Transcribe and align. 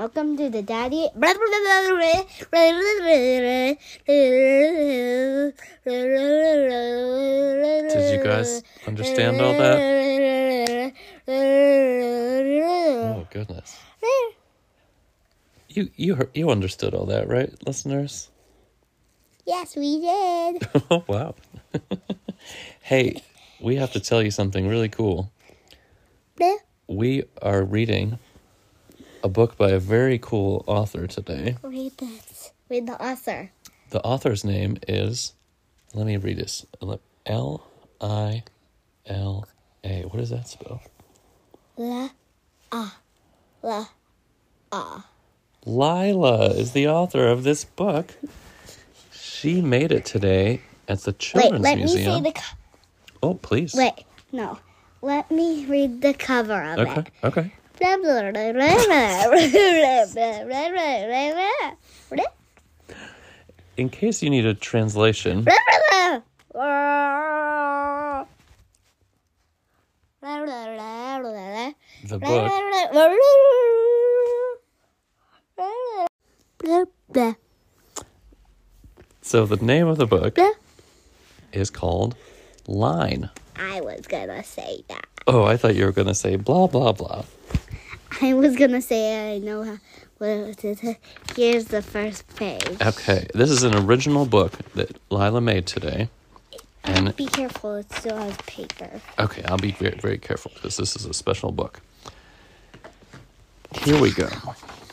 Welcome 0.00 0.32
to 0.38 0.48
the 0.48 0.62
Daddy. 0.62 1.10
Did 7.84 8.08
you 8.08 8.18
guys 8.24 8.62
understand 8.86 9.42
all 9.42 9.52
that? 9.52 10.94
Oh 13.02 13.26
goodness. 13.30 13.78
You 15.68 15.90
you 15.96 16.14
heard, 16.14 16.30
you 16.32 16.48
understood 16.48 16.94
all 16.94 17.04
that, 17.04 17.28
right, 17.28 17.52
listeners? 17.66 18.30
Yes, 19.44 19.76
we 19.76 20.00
did. 20.00 20.66
Oh 20.90 21.04
wow. 21.08 21.34
hey, 22.80 23.22
we 23.60 23.76
have 23.76 23.92
to 23.92 24.00
tell 24.00 24.22
you 24.22 24.30
something 24.30 24.66
really 24.66 24.88
cool. 24.88 25.30
We 26.88 27.24
are 27.42 27.62
reading 27.62 28.18
a 29.22 29.28
book 29.28 29.56
by 29.56 29.70
a 29.70 29.78
very 29.78 30.18
cool 30.18 30.64
author 30.66 31.06
today. 31.06 31.56
Read 31.62 31.96
this. 31.98 32.52
Read 32.68 32.86
the 32.86 33.02
author. 33.02 33.50
The 33.90 34.00
author's 34.02 34.44
name 34.44 34.78
is 34.88 35.34
let 35.94 36.06
me 36.06 36.16
read 36.16 36.38
this. 36.38 36.66
L 37.26 37.62
I 38.00 38.44
L 39.06 39.46
A. 39.84 40.02
What 40.02 40.18
does 40.18 40.30
that 40.30 40.48
spell? 40.48 40.82
La, 41.76 42.10
ah, 42.72 42.98
la, 43.62 43.86
ah. 44.72 45.06
Lila 45.66 46.50
is 46.50 46.72
the 46.72 46.88
author 46.88 47.26
of 47.26 47.42
this 47.44 47.64
book. 47.64 48.14
She 49.12 49.60
made 49.60 49.92
it 49.92 50.04
today 50.04 50.62
at 50.88 51.00
the 51.00 51.12
Children's 51.12 51.64
Wait, 51.64 51.70
let 51.70 51.76
me 51.78 51.84
Museum. 51.84 52.16
say 52.24 52.30
the. 52.30 52.32
Co- 52.32 52.56
oh, 53.22 53.34
please. 53.34 53.74
Wait, 53.74 54.04
no. 54.32 54.58
Let 55.02 55.30
me 55.30 55.64
read 55.66 56.02
the 56.02 56.14
cover 56.14 56.62
of 56.74 56.78
Okay, 56.80 57.00
it. 57.00 57.06
okay. 57.24 57.52
In 63.76 63.88
case 63.88 64.22
you 64.22 64.30
need 64.30 64.44
a 64.44 64.54
translation, 64.54 65.44
the 65.44 66.22
book. 72.18 72.52
So 79.22 79.46
the 79.46 79.56
name 79.56 79.86
of 79.86 79.96
the 79.96 80.06
book 80.06 80.36
is 81.52 81.70
called 81.70 82.16
Line. 82.66 83.30
I 83.56 83.80
was 83.80 84.06
gonna 84.06 84.42
say 84.44 84.84
that. 84.88 85.06
Oh, 85.26 85.44
I 85.44 85.56
thought 85.56 85.76
you 85.76 85.84
were 85.84 85.92
going 85.92 86.08
to 86.08 86.14
say 86.14 86.36
blah, 86.36 86.66
blah, 86.66 86.92
blah. 86.92 87.24
I 88.22 88.34
was 88.34 88.56
gonna 88.56 88.82
say 88.82 89.34
I 89.34 89.38
know 89.38 89.62
how. 89.64 89.78
What 90.18 90.28
it 90.28 90.64
is. 90.66 90.96
Here's 91.34 91.64
the 91.66 91.80
first 91.80 92.36
page. 92.36 92.76
Okay, 92.82 93.26
this 93.32 93.48
is 93.48 93.62
an 93.62 93.74
original 93.74 94.26
book 94.26 94.52
that 94.74 94.98
Lila 95.10 95.40
made 95.40 95.66
today. 95.66 96.10
And 96.84 97.16
Be 97.16 97.26
careful, 97.26 97.76
it 97.76 97.90
still 97.92 98.18
has 98.18 98.36
paper. 98.46 99.00
okay, 99.18 99.42
I'll 99.44 99.56
be 99.56 99.72
very, 99.72 99.96
very 99.98 100.18
careful 100.18 100.50
because 100.54 100.76
this 100.76 100.94
is 100.94 101.06
a 101.06 101.14
special 101.14 101.52
book. 101.52 101.80
Here 103.72 103.98
we 103.98 104.12
go. 104.12 104.28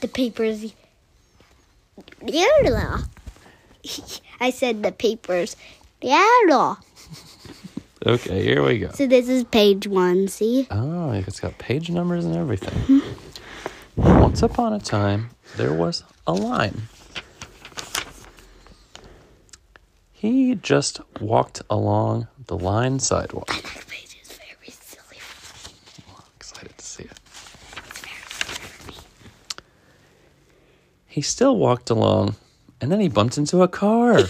The 0.00 0.06
paper's. 0.06 0.72
Yellow. 2.24 2.98
I 4.40 4.50
said 4.50 4.84
the 4.84 4.92
paper's 4.92 5.56
yellow. 6.00 6.76
Okay, 8.06 8.40
here 8.40 8.62
we 8.62 8.78
go. 8.78 8.92
So 8.92 9.08
this 9.08 9.28
is 9.28 9.42
page 9.42 9.88
one. 9.88 10.28
See? 10.28 10.68
Oh, 10.70 11.10
it's 11.10 11.40
got 11.40 11.58
page 11.58 11.90
numbers 11.90 12.24
and 12.24 12.36
everything. 12.36 13.00
Hmm. 13.00 13.00
Once 13.96 14.42
upon 14.42 14.72
a 14.74 14.78
time, 14.78 15.30
there 15.56 15.72
was 15.72 16.04
a 16.24 16.32
line. 16.32 16.82
He 20.12 20.54
just 20.54 21.00
walked 21.20 21.62
along 21.68 22.28
the 22.46 22.56
line 22.56 23.00
sidewalk. 23.00 23.48
Next 23.48 23.88
page 23.88 24.16
is 24.22 24.38
very 24.38 24.70
silly. 24.70 25.18
Excited 26.36 26.78
to 26.78 26.84
see 26.84 27.04
it. 27.04 27.18
He 31.06 31.22
still 31.22 31.56
walked 31.56 31.90
along, 31.90 32.36
and 32.80 32.92
then 32.92 33.00
he 33.00 33.08
bumped 33.08 33.36
into 33.36 33.62
a 33.62 33.68
car. 33.68 34.20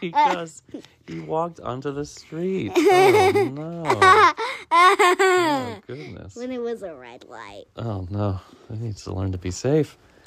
because 0.00 0.62
he 1.12 1.20
walked 1.20 1.60
onto 1.60 1.92
the 1.92 2.04
street. 2.04 2.72
Oh 2.76 3.50
no. 3.52 4.32
Oh 4.74 5.80
goodness. 5.86 6.34
When 6.36 6.50
it 6.50 6.60
was 6.60 6.82
a 6.82 6.94
red 6.94 7.24
light. 7.28 7.64
Oh 7.76 8.06
no. 8.10 8.40
He 8.70 8.78
needs 8.78 9.04
to 9.04 9.12
learn 9.12 9.32
to 9.32 9.38
be 9.38 9.50
safe. 9.50 9.96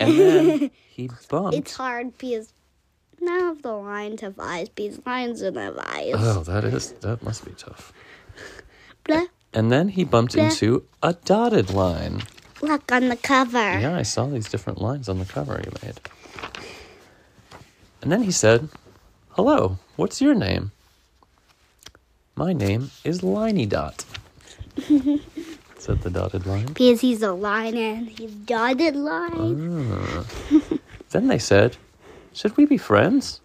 And 0.00 0.16
then 0.16 0.70
he 0.88 1.10
bumped. 1.28 1.56
It's 1.56 1.74
hard 1.74 2.16
because 2.16 2.52
none 3.20 3.48
of 3.50 3.62
the 3.62 3.72
lines 3.72 4.20
have 4.20 4.38
eyes 4.38 4.68
because 4.68 5.04
lines 5.04 5.40
don't 5.40 5.56
have 5.56 5.76
eyes. 5.76 6.14
Oh, 6.16 6.44
that 6.44 6.62
is 6.62 6.92
that 7.00 7.20
must 7.24 7.44
be 7.44 7.50
tough. 7.52 7.92
Blah. 9.04 9.24
And 9.52 9.72
then 9.72 9.88
he 9.88 10.04
bumped 10.04 10.36
Yeah. 10.36 10.44
into 10.50 10.84
a 11.02 11.14
dotted 11.14 11.70
line. 11.70 12.22
Look 12.62 12.92
on 12.92 13.08
the 13.08 13.16
cover. 13.16 13.58
Yeah, 13.80 13.96
I 13.96 14.02
saw 14.02 14.26
these 14.26 14.48
different 14.48 14.80
lines 14.80 15.08
on 15.08 15.18
the 15.18 15.24
cover 15.24 15.60
you 15.64 15.72
made. 15.82 15.98
And 18.02 18.12
then 18.12 18.22
he 18.22 18.30
said, 18.30 18.68
Hello, 19.38 19.78
what's 19.94 20.20
your 20.20 20.34
name? 20.34 20.72
My 22.34 22.52
name 22.52 22.90
is 23.04 23.20
Liney 23.20 23.68
Dot. 23.68 24.04
said 25.78 26.02
the 26.02 26.10
dotted 26.10 26.44
line. 26.44 26.66
Because 26.66 27.00
he's 27.00 27.22
a 27.22 27.30
line 27.30 27.76
and 27.76 28.08
he's 28.08 28.32
dotted 28.32 28.96
line. 28.96 30.24
Then 31.10 31.28
they 31.28 31.38
said, 31.38 31.76
Should 32.32 32.56
we 32.56 32.64
be 32.64 32.78
friends? 32.78 33.40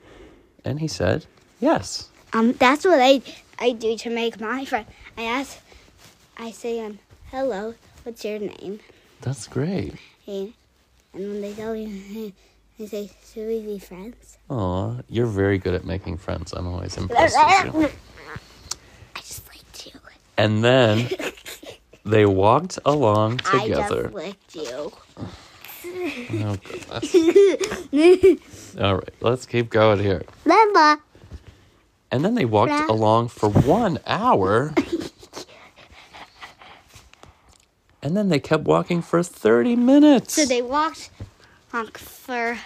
And 0.66 0.80
he 0.80 0.88
said, 0.88 1.28
Yes. 1.60 2.10
Um, 2.34 2.54
that's 2.54 2.86
what 2.86 3.00
I 3.00 3.22
I 3.60 3.74
do 3.74 3.96
to 3.96 4.10
make 4.10 4.42
my 4.42 4.66
friend. 4.66 4.88
I 5.16 5.26
ask, 5.26 5.60
I 6.40 6.50
say, 6.50 6.80
um, 6.80 6.98
hello, 7.30 7.76
what's 8.02 8.26
your 8.26 8.40
name? 8.40 8.80
That's 9.22 9.46
great. 9.46 9.94
Hey, 10.26 10.54
and 11.14 11.30
when 11.30 11.42
they 11.42 11.54
tell 11.54 11.76
you, 11.76 12.34
they 12.78 12.86
say, 12.88 13.12
should 13.34 13.48
we 13.48 13.62
be 13.62 13.80
friends? 13.80 14.38
Aw, 14.50 14.96
you're 15.10 15.26
very 15.28 15.58
good 15.58 15.74
at 15.74 15.86
making 15.86 16.18
friends. 16.18 16.54
I'm 16.54 16.68
always 16.68 16.98
impressed 16.98 17.38
with 17.74 17.76
you. 17.76 17.90
I 19.16 19.20
just 19.20 19.48
licked 19.48 19.86
you. 19.86 20.00
And 20.38 20.64
then 20.64 21.10
they 22.06 22.26
walked 22.26 22.80
along 22.86 23.42
I 23.46 23.68
together. 23.68 24.04
just 24.04 24.14
licked 24.16 24.56
you. 24.56 24.92
Oh, 25.86 26.58
goodness. 26.64 28.76
All 28.80 28.96
right, 28.96 29.14
let's 29.22 29.46
keep 29.46 29.70
going 29.70 30.00
here. 30.00 30.24
Mama. 30.46 31.00
And 32.12 32.24
then 32.26 32.36
they 32.36 32.46
walked 32.46 32.72
Ra- 32.72 32.86
along 32.90 33.28
for 33.30 33.50
one 33.50 34.00
hour. 34.08 34.74
and 38.02 38.16
then 38.18 38.30
they 38.30 38.40
kept 38.40 38.64
walking 38.66 39.02
for 39.02 39.24
30 39.24 39.76
minutes. 39.76 40.34
So 40.34 40.46
they 40.46 40.62
walked 40.62 41.10
walk 41.74 41.98
for 41.98 42.58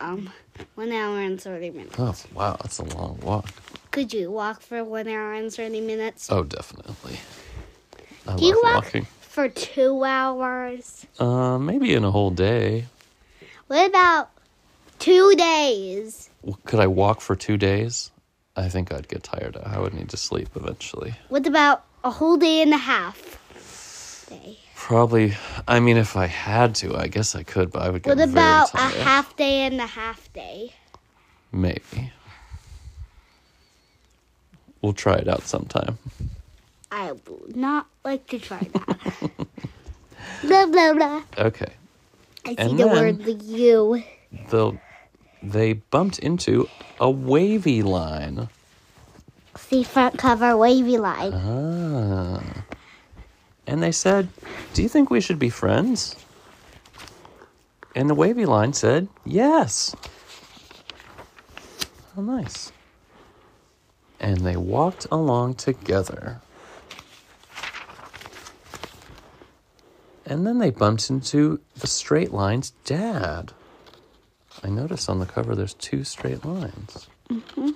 um 0.00 0.30
one 0.74 0.90
hour 0.92 1.20
and 1.20 1.40
thirty 1.40 1.70
minutes. 1.70 1.96
oh, 1.98 2.14
wow, 2.34 2.56
that's 2.62 2.78
a 2.78 2.84
long 2.84 3.18
walk. 3.22 3.50
Could 3.90 4.12
you 4.12 4.30
walk 4.30 4.62
for 4.62 4.82
one 4.82 5.06
hour 5.06 5.34
and 5.34 5.52
thirty 5.52 5.80
minutes? 5.80 6.30
Oh, 6.30 6.42
definitely. 6.42 7.18
I 8.26 8.36
Do 8.36 8.44
you 8.44 8.58
walk 8.62 8.84
walking. 8.84 9.06
for 9.20 9.48
two 9.48 10.02
hours? 10.04 11.06
Uh, 11.18 11.58
maybe 11.58 11.94
in 11.94 12.04
a 12.04 12.10
whole 12.10 12.30
day. 12.30 12.86
What 13.68 13.88
about 13.88 14.30
two 14.98 15.34
days? 15.36 16.30
Could 16.64 16.80
I 16.80 16.86
walk 16.86 17.20
for 17.20 17.36
two 17.36 17.56
days? 17.56 18.10
I 18.56 18.68
think 18.68 18.90
I'd 18.92 19.08
get 19.08 19.22
tired. 19.22 19.56
I 19.62 19.78
would 19.78 19.92
need 19.92 20.08
to 20.10 20.16
sleep 20.16 20.48
eventually. 20.56 21.14
What 21.28 21.46
about 21.46 21.84
a 22.02 22.10
whole 22.10 22.36
day 22.38 22.62
and 22.62 22.72
a 22.72 22.78
half? 22.78 23.38
Day. 24.30 24.58
Probably. 24.76 25.34
I 25.66 25.80
mean, 25.80 25.96
if 25.96 26.16
I 26.16 26.26
had 26.26 26.74
to, 26.76 26.94
I 26.96 27.08
guess 27.08 27.34
I 27.34 27.42
could, 27.42 27.72
but 27.72 27.82
I 27.82 27.88
would 27.90 28.02
get 28.02 28.16
What 28.16 28.28
about 28.28 28.68
a 28.68 28.76
tired. 28.76 28.94
half 29.02 29.34
day 29.36 29.62
and 29.62 29.80
a 29.80 29.86
half 29.86 30.32
day? 30.32 30.74
Maybe. 31.50 32.12
We'll 34.82 34.92
try 34.92 35.14
it 35.14 35.26
out 35.28 35.42
sometime. 35.42 35.98
I 36.92 37.12
would 37.12 37.56
not 37.56 37.86
like 38.04 38.26
to 38.28 38.38
try 38.38 38.60
that. 38.74 39.30
blah 40.44 40.66
blah 40.66 40.92
blah. 40.92 41.22
Okay. 41.38 41.72
I 42.44 42.50
see 42.50 42.56
And 42.58 42.78
the 42.78 42.86
word 42.86 43.24
the 43.24 43.32
U. 43.32 44.02
The 44.50 44.78
they 45.42 45.72
bumped 45.72 46.18
into 46.20 46.68
a 47.00 47.10
wavy 47.10 47.82
line. 47.82 48.48
See 49.56 49.82
front 49.82 50.18
cover 50.18 50.56
wavy 50.56 50.98
line. 50.98 51.32
Ah. 51.34 52.42
And 53.66 53.82
they 53.82 53.92
said, 53.92 54.28
"Do 54.74 54.82
you 54.82 54.88
think 54.88 55.10
we 55.10 55.20
should 55.20 55.38
be 55.38 55.50
friends?" 55.50 56.14
And 57.94 58.08
the 58.08 58.14
wavy 58.14 58.46
line 58.46 58.72
said, 58.72 59.08
"Yes." 59.24 59.94
How 62.14 62.22
nice. 62.22 62.72
And 64.20 64.38
they 64.38 64.56
walked 64.56 65.06
along 65.10 65.54
together. 65.54 66.40
And 70.24 70.46
then 70.46 70.58
they 70.58 70.70
bumped 70.70 71.08
into 71.08 71.60
the 71.76 71.86
straight 71.86 72.32
line's 72.32 72.70
dad. 72.84 73.52
I 74.64 74.68
noticed 74.68 75.08
on 75.08 75.20
the 75.20 75.26
cover 75.26 75.54
there's 75.54 75.74
two 75.74 76.02
straight 76.02 76.44
lines. 76.44 77.06
Mm-hmm. 77.30 77.70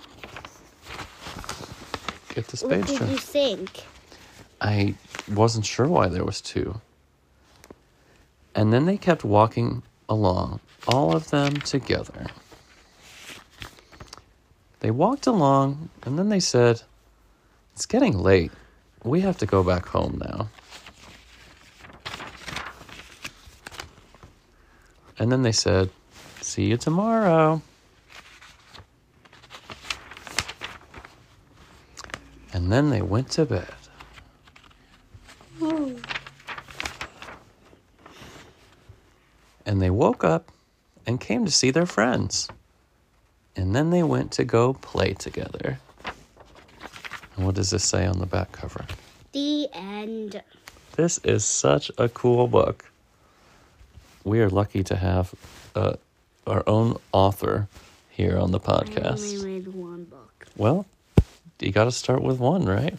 Get 2.34 2.48
this 2.48 2.62
What 2.62 2.86
did 2.86 3.00
you 3.00 3.16
think? 3.18 3.84
I 4.60 4.94
wasn't 5.28 5.64
sure 5.64 5.86
why 5.86 6.08
there 6.08 6.24
was 6.24 6.40
two. 6.40 6.80
And 8.54 8.72
then 8.72 8.84
they 8.86 8.98
kept 8.98 9.24
walking 9.24 9.82
along, 10.08 10.60
all 10.86 11.14
of 11.14 11.30
them 11.30 11.56
together. 11.56 12.26
They 14.80 14.90
walked 14.90 15.26
along, 15.26 15.90
and 16.02 16.18
then 16.18 16.28
they 16.28 16.40
said, 16.40 16.82
It's 17.74 17.86
getting 17.86 18.18
late. 18.18 18.52
We 19.04 19.20
have 19.20 19.38
to 19.38 19.46
go 19.46 19.62
back 19.62 19.86
home 19.86 20.20
now. 20.22 20.48
And 25.18 25.30
then 25.30 25.42
they 25.42 25.52
said, 25.52 25.90
See 26.40 26.64
you 26.64 26.76
tomorrow. 26.76 27.62
And 32.52 32.72
then 32.72 32.90
they 32.90 33.02
went 33.02 33.30
to 33.32 33.44
bed. 33.44 33.79
And 39.66 39.80
they 39.80 39.90
woke 39.90 40.24
up 40.24 40.50
and 41.06 41.20
came 41.20 41.44
to 41.44 41.50
see 41.50 41.70
their 41.70 41.86
friends. 41.86 42.48
And 43.56 43.74
then 43.74 43.90
they 43.90 44.02
went 44.02 44.32
to 44.32 44.44
go 44.44 44.74
play 44.74 45.12
together. 45.14 45.78
And 47.36 47.46
what 47.46 47.54
does 47.54 47.70
this 47.70 47.84
say 47.84 48.06
on 48.06 48.18
the 48.18 48.26
back 48.26 48.52
cover? 48.52 48.84
The 49.32 49.68
end. 49.72 50.42
This 50.96 51.18
is 51.24 51.44
such 51.44 51.90
a 51.98 52.08
cool 52.08 52.46
book. 52.46 52.84
We 54.24 54.40
are 54.40 54.50
lucky 54.50 54.82
to 54.84 54.96
have 54.96 55.34
uh, 55.74 55.94
our 56.46 56.62
own 56.66 56.96
author 57.12 57.68
here 58.10 58.36
on 58.38 58.50
the 58.50 58.60
I 58.60 58.72
only 58.72 58.84
podcast. 58.84 59.44
read 59.44 59.68
one 59.68 60.04
book. 60.04 60.46
Well, 60.56 60.86
you 61.58 61.72
got 61.72 61.84
to 61.84 61.92
start 61.92 62.22
with 62.22 62.38
one, 62.38 62.66
right? 62.66 62.96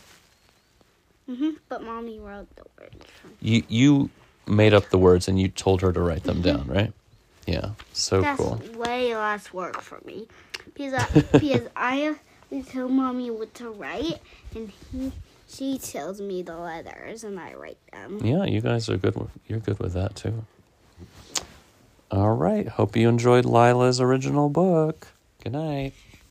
hmm 1.28 1.52
But 1.70 1.84
mommy 1.84 2.20
wrote 2.20 2.54
the 2.56 2.64
words. 2.80 3.06
You 3.42 3.64
you 3.68 4.10
made 4.48 4.74
up 4.74 4.90
the 4.90 4.98
words 4.98 5.28
and 5.28 5.40
you 5.40 5.48
told 5.48 5.82
her 5.82 5.92
to 5.92 6.00
write 6.00 6.24
them 6.24 6.42
mm-hmm. 6.42 6.58
down, 6.58 6.68
right? 6.68 6.94
Yeah, 7.48 7.72
so 7.94 8.22
That's 8.22 8.40
cool. 8.40 8.62
way 8.76 9.16
less 9.16 9.52
work 9.52 9.82
for 9.82 10.00
me 10.06 10.28
because 10.74 10.94
I, 10.94 11.22
because 11.40 11.68
I 11.76 12.16
tell 12.70 12.88
mommy 12.88 13.32
what 13.32 13.54
to 13.56 13.70
write 13.72 14.20
and 14.56 14.72
he 14.92 15.12
she 15.48 15.78
tells 15.78 16.22
me 16.22 16.44
the 16.44 16.56
letters 16.56 17.24
and 17.26 17.40
I 17.40 17.54
write 17.54 17.78
them. 17.92 18.24
Yeah, 18.24 18.46
you 18.46 18.62
guys 18.62 18.88
are 18.90 18.96
good. 18.96 19.16
With, 19.16 19.32
you're 19.48 19.60
good 19.60 19.80
with 19.80 19.94
that 19.94 20.16
too. 20.16 20.46
All 22.10 22.32
right. 22.36 22.68
Hope 22.68 22.96
you 22.96 23.10
enjoyed 23.10 23.44
Lila's 23.46 24.00
original 24.00 24.50
book. 24.50 25.10
Good 25.44 25.54
night. 25.54 25.94